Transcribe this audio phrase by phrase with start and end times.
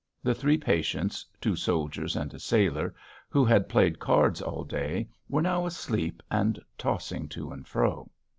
[0.23, 2.95] The three patients two soldiers and a sailor
[3.29, 8.09] who had played cards all day were now asleep and tossing to and fro.